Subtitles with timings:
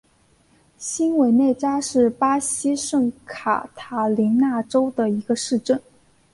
[0.79, 5.79] 新韦内扎是巴西圣卡塔琳娜州的一个市镇。